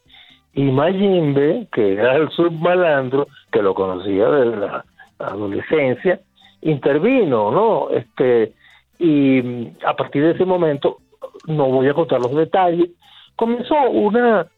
y 0.52 0.64
Mayimbe, 0.64 1.68
que 1.72 1.94
era 1.94 2.16
el 2.16 2.30
submalandro, 2.30 3.28
que 3.52 3.62
lo 3.62 3.74
conocía 3.74 4.28
desde 4.28 4.56
la 4.56 4.84
adolescencia, 5.18 6.20
intervino, 6.62 7.50
¿no? 7.50 7.90
Este 7.90 8.52
y 8.98 9.68
a 9.86 9.94
partir 9.94 10.24
de 10.24 10.32
ese 10.32 10.44
momento 10.44 10.98
no 11.46 11.66
voy 11.66 11.88
a 11.88 11.94
contar 11.94 12.20
los 12.20 12.34
detalles, 12.34 12.90
comenzó 13.36 13.76
una 13.90 14.48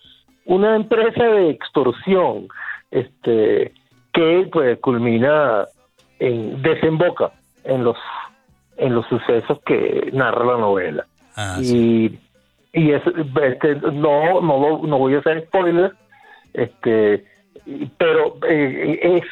una 0.51 0.75
empresa 0.75 1.23
de 1.23 1.51
extorsión 1.51 2.49
este 2.91 3.73
que 4.13 4.49
pues 4.51 4.81
culmina 4.81 5.65
en 6.19 6.61
desemboca 6.61 7.31
en 7.63 7.85
los 7.85 7.97
en 8.77 8.95
los 8.95 9.07
sucesos 9.07 9.61
que 9.65 10.11
narra 10.13 10.45
la 10.45 10.57
novela. 10.59 11.07
Ah, 11.37 11.59
y 11.63 12.19
y 12.73 12.91
es 12.91 13.03
este, 13.43 13.77
no 13.77 14.41
no 14.41 14.83
no 14.83 14.99
voy 14.99 15.15
a 15.15 15.19
hacer 15.21 15.47
spoilers 15.47 15.95
este 16.53 17.25
pero 17.97 18.37
eh, 18.49 18.99
es 19.03 19.25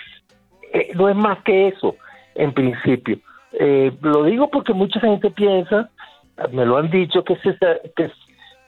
eh, 0.72 0.92
no 0.94 1.08
es 1.08 1.16
más 1.16 1.42
que 1.42 1.68
eso 1.68 1.96
en 2.36 2.52
principio. 2.52 3.18
Eh, 3.54 3.90
lo 4.02 4.22
digo 4.22 4.48
porque 4.50 4.72
mucha 4.72 5.00
gente 5.00 5.30
piensa 5.32 5.90
me 6.52 6.64
lo 6.64 6.76
han 6.76 6.90
dicho 6.90 7.24
que 7.24 7.34
se 7.38 7.58
que 7.96 8.08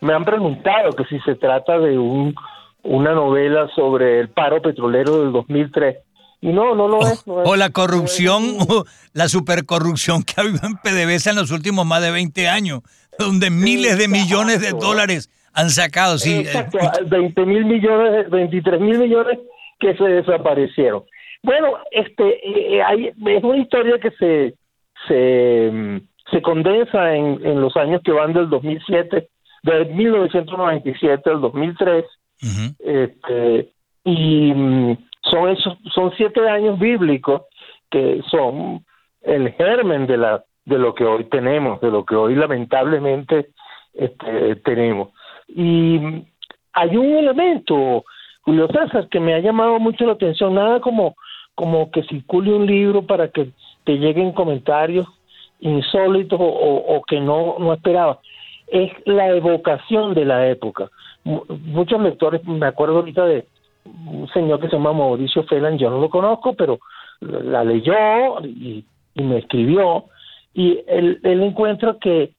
me 0.00 0.14
han 0.14 0.24
preguntado 0.24 0.92
que 0.92 1.04
si 1.04 1.18
se 1.20 1.34
trata 1.34 1.78
de 1.78 1.98
un 1.98 2.34
una 2.82 3.12
novela 3.12 3.68
sobre 3.74 4.20
el 4.20 4.28
paro 4.30 4.62
petrolero 4.62 5.20
del 5.20 5.32
2003. 5.32 5.98
Y 6.42 6.48
no, 6.48 6.74
no 6.74 6.88
lo 6.88 7.00
es. 7.00 7.22
o 7.26 7.54
la 7.54 7.70
corrupción, 7.70 8.56
o 8.68 8.84
la 9.12 9.28
supercorrupción 9.28 10.22
que 10.22 10.34
ha 10.38 10.44
habido 10.44 10.60
en 10.66 10.76
PDVSA 10.76 11.30
en 11.30 11.36
los 11.36 11.50
últimos 11.50 11.84
más 11.84 12.00
de 12.02 12.10
20 12.10 12.48
años, 12.48 12.80
donde 13.18 13.50
miles 13.50 13.98
de 13.98 14.08
millones 14.08 14.60
de 14.62 14.70
dólares 14.70 15.28
han 15.52 15.68
sacado. 15.68 16.16
Sí, 16.16 16.38
exacto, 16.38 16.78
20 17.06 17.44
mil 17.44 17.66
millones, 17.66 18.30
23 18.30 18.80
mil 18.80 18.98
millones 18.98 19.38
que 19.78 19.94
se 19.96 20.04
desaparecieron. 20.04 21.02
Bueno, 21.42 21.76
este, 21.90 22.76
eh, 22.76 22.82
hay, 22.82 23.08
es 23.08 23.44
una 23.44 23.58
historia 23.58 23.98
que 23.98 24.10
se, 24.12 24.54
se, 25.08 26.00
se 26.30 26.42
condensa 26.42 27.14
en, 27.14 27.44
en 27.44 27.60
los 27.60 27.76
años 27.76 28.00
que 28.02 28.12
van 28.12 28.32
del 28.32 28.48
2007, 28.48 29.28
de 29.62 29.84
1997 29.86 31.30
al 31.30 31.40
2003 31.40 32.04
este, 32.78 33.72
y 34.04 34.52
mm, 34.54 34.96
son 35.22 35.50
esos, 35.50 35.78
son 35.92 36.12
siete 36.16 36.48
años 36.48 36.78
bíblicos 36.78 37.42
que 37.90 38.22
son 38.30 38.84
el 39.22 39.52
germen 39.52 40.06
de 40.06 40.16
la 40.16 40.44
de 40.64 40.78
lo 40.78 40.94
que 40.94 41.04
hoy 41.04 41.24
tenemos, 41.24 41.80
de 41.80 41.90
lo 41.90 42.04
que 42.04 42.14
hoy 42.14 42.34
lamentablemente 42.34 43.50
este, 43.92 44.56
tenemos. 44.56 45.08
Y 45.48 45.98
mm, 45.98 46.24
hay 46.72 46.96
un 46.96 47.16
elemento, 47.16 48.04
Julio 48.42 48.68
César, 48.68 49.08
que 49.08 49.20
me 49.20 49.34
ha 49.34 49.40
llamado 49.40 49.78
mucho 49.80 50.06
la 50.06 50.12
atención, 50.12 50.54
nada 50.54 50.80
como, 50.80 51.16
como 51.54 51.90
que 51.90 52.04
circule 52.04 52.52
un 52.52 52.66
libro 52.66 53.02
para 53.02 53.28
que 53.28 53.50
te 53.84 53.98
lleguen 53.98 54.32
comentarios 54.32 55.06
insólitos 55.60 56.38
o, 56.40 57.02
que 57.06 57.20
no, 57.20 57.56
no 57.58 57.72
esperaba. 57.72 58.20
Es 58.70 58.92
la 59.04 59.28
evocación 59.28 60.14
de 60.14 60.24
la 60.24 60.48
época. 60.48 60.90
muchos 61.24 62.00
lectores, 62.00 62.44
me 62.46 62.66
acuerdo 62.66 62.96
ahorita 62.96 63.24
de 63.26 63.46
un 63.84 64.28
señor 64.32 64.60
que 64.60 64.68
se 64.68 64.76
llama 64.76 64.92
Mauricio 64.92 65.42
Felan, 65.44 65.78
yo 65.78 65.90
no 65.90 66.00
lo 66.00 66.10
conozco, 66.10 66.54
pero 66.54 66.78
la 67.20 67.64
leyó 67.64 68.40
y, 68.44 68.84
me 69.14 69.38
escribió, 69.38 70.04
y 70.54 70.80
él, 70.86 71.20
él 71.22 71.42
encuentra 71.42 71.96
que, 72.00 72.32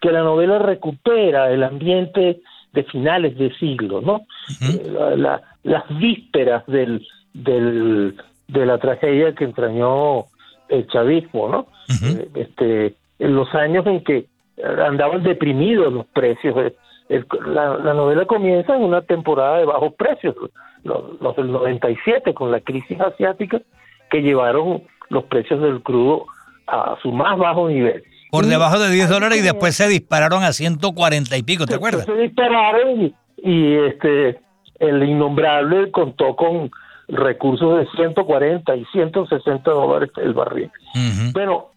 que 0.00 0.10
la 0.10 0.22
novela 0.22 0.58
recupera 0.58 1.50
el 1.50 1.62
ambiente 1.62 2.40
de 2.72 2.84
finales 2.84 3.36
de 3.38 3.54
siglo, 3.56 4.00
¿no? 4.00 4.26
Eh, 4.60 5.16
las 5.62 5.98
vísperas 5.98 6.64
del, 6.66 7.06
del, 7.32 8.16
de 8.48 8.66
la 8.66 8.78
tragedia 8.78 9.34
que 9.34 9.44
entrañó 9.44 10.26
el 10.68 10.86
chavismo, 10.88 11.48
¿no? 11.48 11.66
Eh, 11.88 12.28
este, 12.34 12.94
en 13.18 13.34
los 13.34 13.52
años 13.54 13.86
en 13.86 14.04
que 14.04 14.26
andaban 14.62 15.22
deprimidos 15.22 15.92
los 15.92 16.06
precios. 16.06 16.54
la, 17.08 17.76
la, 17.78 17.94
novela 17.94 18.24
comienza 18.26 18.74
en 18.74 18.82
una 18.82 19.02
temporada 19.02 19.58
de 19.58 19.64
bajos 19.64 19.94
precios, 19.94 20.34
los, 20.84 21.20
los, 21.20 21.36
del 21.36 21.52
97, 21.52 22.34
con 22.34 22.50
la 22.50 22.60
crisis 22.60 23.00
asiática, 23.00 23.60
que 24.10 24.22
llevaron 24.22 24.82
los 25.10 25.24
precios 25.24 25.60
del 25.60 25.82
crudo 25.82 26.26
a 26.66 26.96
su 27.02 27.12
más 27.12 27.38
bajo 27.38 27.68
nivel. 27.68 28.02
Por 28.30 28.46
debajo 28.46 28.78
de 28.78 28.90
10 28.90 29.08
dólares 29.08 29.38
y 29.38 29.42
después 29.42 29.76
se 29.76 29.88
dispararon 29.88 30.42
a 30.42 30.52
140 30.52 31.36
y 31.36 31.42
pico, 31.42 31.66
¿te 31.66 31.74
acuerdas? 31.74 32.06
Se 32.06 32.14
dispararon 32.14 33.00
y, 33.00 33.14
y 33.36 33.74
este 33.76 34.40
el 34.78 35.02
innombrable 35.02 35.90
contó 35.90 36.36
con 36.36 36.70
recursos 37.08 37.78
de 37.78 37.86
140 37.96 38.76
y 38.76 38.84
160 38.86 39.70
dólares 39.70 40.10
el 40.16 40.34
barril. 40.34 40.70
Pero 41.32 41.70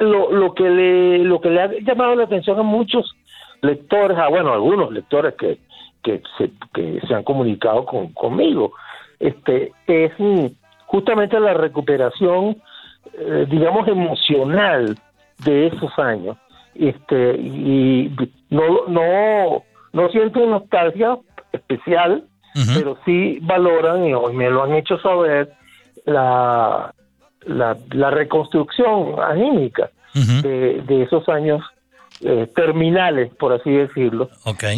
lo, 0.00 0.32
lo 0.32 0.54
que 0.54 0.68
le 0.68 1.18
lo 1.18 1.40
que 1.40 1.50
le 1.50 1.62
ha 1.62 1.70
llamado 1.80 2.14
la 2.14 2.24
atención 2.24 2.58
a 2.58 2.62
muchos 2.62 3.14
lectores, 3.62 4.18
a 4.18 4.28
bueno, 4.28 4.52
algunos 4.52 4.92
lectores 4.92 5.34
que 5.34 5.58
que 6.02 6.22
se, 6.36 6.50
que 6.74 7.00
se 7.06 7.14
han 7.14 7.24
comunicado 7.24 7.86
con, 7.86 8.12
conmigo, 8.12 8.72
este 9.18 9.72
es 9.86 10.12
justamente 10.86 11.40
la 11.40 11.54
recuperación, 11.54 12.58
eh, 13.14 13.46
digamos, 13.48 13.88
emocional 13.88 14.98
de 15.44 15.68
esos 15.68 15.98
años. 15.98 16.36
Este 16.74 17.36
y 17.36 18.14
no 18.50 18.86
no 18.88 19.62
no 19.92 20.08
siento 20.10 20.44
nostalgia 20.44 21.16
especial, 21.52 22.24
pero 22.74 22.98
sí 23.04 23.38
valoran, 23.42 24.06
y 24.06 24.12
me 24.34 24.50
lo 24.50 24.64
han 24.64 24.74
hecho 24.74 24.98
saber, 24.98 25.52
la, 26.04 26.92
la, 27.46 28.10
reconstrucción 28.10 29.20
anímica 29.20 29.90
de, 30.14 30.82
de, 30.86 31.02
esos 31.02 31.28
años 31.28 31.62
eh, 32.20 32.48
terminales, 32.54 33.32
por 33.34 33.52
así 33.52 33.70
decirlo, 33.70 34.30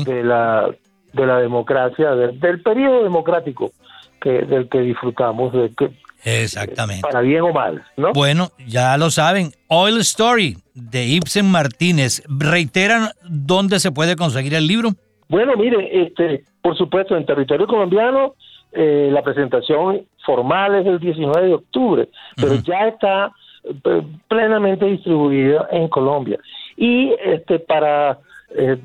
de, 0.07 0.25
la, 0.25 0.71
de 1.13 1.27
la 1.27 1.39
democracia, 1.39 2.13
del 2.13 2.63
periodo 2.63 3.03
democrático 3.03 3.73
que, 4.21 4.43
del 4.43 4.69
que 4.69 4.81
disfrutamos, 4.81 5.53
de 5.53 5.71
que, 5.77 5.91
Exactamente. 6.25 7.03
Para 7.03 7.21
bien 7.21 7.43
o 7.43 7.53
mal, 7.53 7.85
¿no? 7.97 8.13
Bueno, 8.13 8.49
ya 8.67 8.97
lo 8.97 9.11
saben. 9.11 9.53
Oil 9.69 9.99
Story 9.99 10.57
de 10.75 11.05
Ibsen 11.05 11.49
Martínez. 11.49 12.25
¿Reiteran 12.29 13.11
dónde 13.29 13.79
se 13.79 13.93
puede 13.93 14.17
conseguir 14.17 14.55
el 14.55 14.67
libro? 14.67 14.91
Bueno, 15.29 15.53
mire, 15.57 16.03
este, 16.03 16.43
por 16.63 16.77
supuesto, 16.77 17.17
en 17.17 17.27
territorio 17.27 17.69
colombiano 17.69 18.35
eh, 18.79 19.09
la 19.11 19.23
presentación 19.23 20.03
formal 20.25 20.75
es 20.75 20.87
el 20.87 21.01
19 21.01 21.47
de 21.47 21.55
octubre, 21.55 22.09
pero 22.37 22.57
ya 22.57 22.89
está 22.89 23.33
eh, 23.65 24.03
plenamente 24.29 24.85
distribuida 24.85 25.67
en 25.71 25.89
Colombia. 25.89 26.39
Y 26.77 27.15
este 27.25 27.59
para 27.59 28.19
eh, 28.55 28.77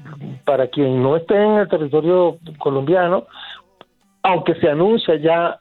para 0.45 0.67
quien 0.67 1.03
no 1.03 1.17
esté 1.17 1.35
en 1.35 1.57
el 1.57 1.67
territorio 1.67 2.37
colombiano, 2.57 3.25
aunque 4.23 4.55
se 4.55 4.69
anuncia 4.69 5.15
ya 5.17 5.59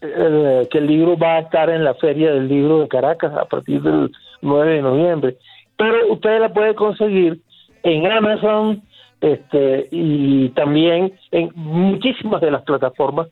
que 0.00 0.78
el 0.78 0.86
libro 0.86 1.18
va 1.18 1.34
a 1.34 1.40
estar 1.40 1.68
en 1.68 1.82
la 1.82 1.94
Feria 1.94 2.32
del 2.32 2.46
Libro 2.46 2.78
de 2.78 2.86
Caracas 2.86 3.32
a 3.34 3.46
partir 3.46 3.82
del 3.82 4.12
9 4.42 4.74
de 4.74 4.82
noviembre, 4.82 5.36
pero 5.76 6.12
usted 6.12 6.38
la 6.38 6.52
puede 6.52 6.76
conseguir 6.76 7.40
en 7.82 8.06
Amazon, 8.06 8.80
este 9.20 9.88
y 9.90 10.50
también 10.50 11.12
en 11.32 11.50
muchísimas 11.56 12.40
de 12.40 12.52
las 12.52 12.62
plataformas 12.62 13.26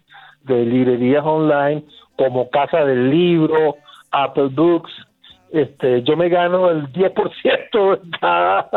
de 0.46 0.64
librerías 0.64 1.24
online 1.24 1.84
como 2.16 2.48
Casa 2.50 2.84
del 2.84 3.10
Libro, 3.10 3.76
Apple 4.10 4.48
Books, 4.52 4.90
este, 5.52 6.02
yo 6.02 6.16
me 6.16 6.28
gano 6.28 6.70
el 6.70 6.92
10% 6.92 8.00
de 8.00 8.18
cada, 8.20 8.68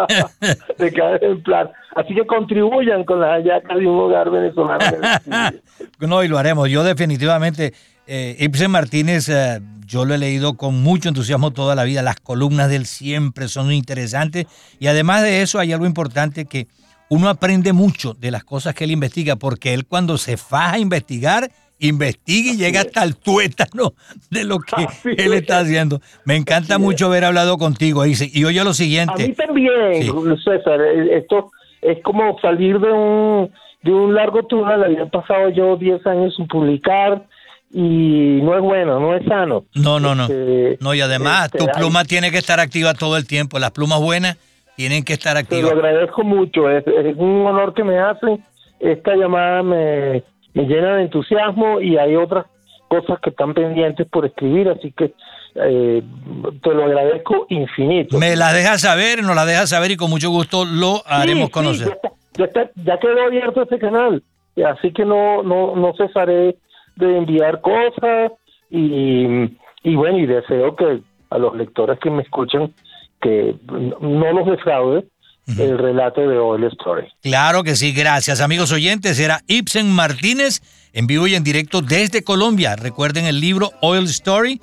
de 0.77 0.93
cada 0.93 1.15
ejemplar. 1.15 1.73
Así 1.95 2.13
que 2.13 2.25
contribuyan 2.25 3.03
con 3.03 3.19
la 3.19 3.33
hallaca 3.33 3.75
de 3.75 3.87
un 3.87 3.99
hogar 3.99 4.29
venezolano. 4.29 4.85
no, 5.99 6.23
y 6.23 6.27
lo 6.27 6.37
haremos. 6.37 6.69
Yo 6.69 6.83
definitivamente, 6.83 7.73
eh, 8.07 8.35
Ibsen 8.39 8.71
Martínez, 8.71 9.27
eh, 9.29 9.59
yo 9.85 10.05
lo 10.05 10.13
he 10.13 10.19
leído 10.19 10.55
con 10.55 10.81
mucho 10.81 11.09
entusiasmo 11.09 11.51
toda 11.51 11.75
la 11.75 11.83
vida. 11.83 12.03
Las 12.03 12.19
columnas 12.19 12.69
del 12.69 12.85
siempre 12.85 13.47
son 13.47 13.71
interesantes. 13.71 14.45
Y 14.79 14.87
además 14.87 15.23
de 15.23 15.41
eso, 15.41 15.59
hay 15.59 15.73
algo 15.73 15.87
importante 15.87 16.45
que 16.45 16.67
uno 17.09 17.27
aprende 17.27 17.73
mucho 17.73 18.13
de 18.13 18.31
las 18.31 18.43
cosas 18.43 18.75
que 18.75 18.83
él 18.83 18.91
investiga, 18.91 19.35
porque 19.35 19.73
él 19.73 19.85
cuando 19.85 20.17
se 20.17 20.37
faja 20.37 20.73
a 20.73 20.79
investigar, 20.79 21.49
investiga 21.79 22.51
y 22.51 22.57
llega 22.57 22.81
hasta 22.81 23.03
el 23.03 23.15
tuétano 23.15 23.93
de 24.29 24.43
lo 24.43 24.59
que 24.59 24.87
él 25.17 25.33
está 25.33 25.59
haciendo. 25.59 26.01
Me 26.25 26.35
encanta 26.35 26.77
mucho 26.77 27.07
haber 27.07 27.25
hablado 27.25 27.57
contigo, 27.57 28.03
dice. 28.03 28.29
Y 28.31 28.43
oye 28.45 28.63
lo 28.63 28.73
siguiente. 28.73 29.23
A 29.23 29.27
mí 29.27 29.33
también, 29.33 30.37
César, 30.43 30.79
eh, 30.81 31.17
esto 31.17 31.51
es 31.81 31.97
como 32.03 32.37
salir 32.39 32.79
de 32.79 32.91
un, 32.91 33.51
de 33.83 33.91
un 33.91 34.13
largo 34.13 34.43
túnel. 34.43 34.83
Había 34.83 35.05
pasado 35.07 35.49
yo 35.49 35.77
10 35.77 36.05
años 36.05 36.35
sin 36.35 36.47
publicar 36.47 37.25
y 37.71 38.39
no 38.41 38.55
es 38.55 38.61
bueno, 38.61 38.99
no 38.99 39.15
es 39.15 39.25
sano. 39.25 39.65
No, 39.73 39.99
no, 39.99 40.15
no. 40.15 40.23
Este, 40.23 40.77
no, 40.81 40.93
y 40.93 41.01
además 41.01 41.49
tu 41.51 41.65
este, 41.65 41.79
pluma 41.79 42.03
tiene 42.03 42.29
que 42.31 42.37
estar 42.37 42.59
activa 42.59 42.93
todo 42.93 43.17
el 43.17 43.25
tiempo. 43.25 43.57
Las 43.57 43.71
plumas 43.71 43.99
buenas 43.99 44.37
tienen 44.79 45.03
que 45.03 45.11
estar 45.11 45.35
activas. 45.35 45.71
Te 45.71 45.75
lo 45.75 45.81
agradezco 45.81 46.23
mucho, 46.23 46.69
es, 46.69 46.85
un 47.17 47.45
honor 47.45 47.73
que 47.73 47.83
me 47.83 47.99
hacen. 47.99 48.41
Esta 48.79 49.13
llamada 49.13 49.61
me, 49.61 50.23
llena 50.53 50.95
de 50.95 51.01
entusiasmo 51.01 51.81
y 51.81 51.97
hay 51.97 52.15
otras 52.15 52.45
cosas 52.87 53.19
que 53.19 53.31
están 53.31 53.53
pendientes 53.53 54.07
por 54.07 54.25
escribir, 54.25 54.69
así 54.69 54.93
que 54.93 55.13
eh, 55.55 56.01
te 56.63 56.73
lo 56.73 56.85
agradezco 56.85 57.45
infinito. 57.49 58.17
Me 58.17 58.37
la 58.37 58.53
dejas 58.53 58.79
saber, 58.79 59.21
nos 59.21 59.35
la 59.35 59.43
dejas 59.43 59.69
saber 59.69 59.91
y 59.91 59.97
con 59.97 60.09
mucho 60.09 60.29
gusto 60.29 60.63
lo 60.63 61.01
haremos 61.05 61.49
conocer. 61.49 61.99
ya, 62.37 62.97
quedó 62.99 63.23
abierto 63.25 63.63
este 63.63 63.79
canal, 63.79 64.23
así 64.65 64.93
que 64.93 65.03
no, 65.03 65.43
no, 65.43 65.75
no 65.75 65.93
cesaré 65.97 66.55
de 66.95 67.17
enviar 67.17 67.59
cosas 67.59 68.31
y, 68.69 69.25
y 69.83 69.95
bueno, 69.95 70.19
y 70.19 70.25
deseo 70.25 70.73
que 70.77 71.01
a 71.31 71.37
los 71.37 71.53
lectores 71.53 71.99
que 71.99 72.09
me 72.09 72.21
escuchan 72.21 72.73
que 73.21 73.55
no 73.69 74.33
los 74.33 74.47
defraude 74.47 75.05
el 75.57 75.77
relato 75.77 76.21
de 76.21 76.37
Oil 76.37 76.65
Story. 76.65 77.07
Claro 77.21 77.63
que 77.63 77.75
sí, 77.75 77.91
gracias 77.91 78.41
amigos 78.41 78.71
oyentes. 78.71 79.19
Era 79.19 79.41
Ibsen 79.47 79.91
Martínez 79.91 80.61
en 80.93 81.07
vivo 81.07 81.27
y 81.27 81.35
en 81.35 81.43
directo 81.43 81.81
desde 81.81 82.23
Colombia. 82.23 82.75
Recuerden 82.75 83.25
el 83.25 83.39
libro 83.39 83.71
Oil 83.81 84.05
Story 84.05 84.61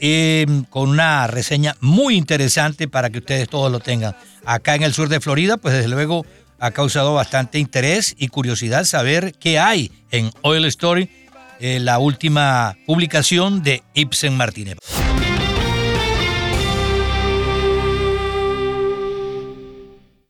em, 0.00 0.64
con 0.64 0.88
una 0.88 1.26
reseña 1.26 1.74
muy 1.80 2.16
interesante 2.16 2.88
para 2.88 3.10
que 3.10 3.18
ustedes 3.18 3.48
todos 3.48 3.72
lo 3.72 3.80
tengan. 3.80 4.14
Acá 4.44 4.74
en 4.74 4.82
el 4.82 4.92
sur 4.92 5.08
de 5.08 5.20
Florida, 5.20 5.56
pues 5.56 5.74
desde 5.74 5.88
luego 5.88 6.24
ha 6.58 6.70
causado 6.70 7.14
bastante 7.14 7.58
interés 7.58 8.14
y 8.18 8.28
curiosidad 8.28 8.84
saber 8.84 9.32
qué 9.38 9.58
hay 9.58 9.90
en 10.10 10.30
Oil 10.42 10.64
Story, 10.66 11.08
eh, 11.58 11.80
la 11.80 11.98
última 11.98 12.76
publicación 12.86 13.62
de 13.62 13.82
Ibsen 13.94 14.36
Martínez. 14.36 14.76